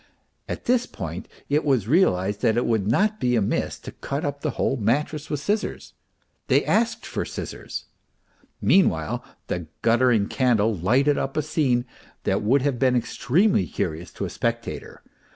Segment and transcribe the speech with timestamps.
[0.49, 4.41] At this point it was realized that it would not be amiss to cut up
[4.41, 5.93] the whole mattress with scissors.
[6.47, 7.85] They asked for scissors.
[8.63, 8.87] MR.
[8.87, 11.85] PROHARTCHIN 285 Meanwhile, the guttering candle lighted up a scene
[12.23, 15.03] that would have been extremely curious to a spectator.